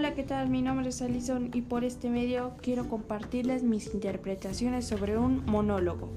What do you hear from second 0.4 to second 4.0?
Mi nombre es Alison y por este medio quiero compartirles mis